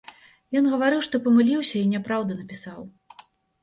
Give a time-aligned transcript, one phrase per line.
[0.61, 2.79] Ён гаварыў, што памыліўся і няпраўду напісаў.